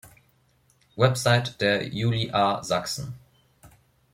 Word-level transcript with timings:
Website 0.97 1.61
der 1.61 1.87
JuliA 1.89 2.63
Sachsen 2.63 3.13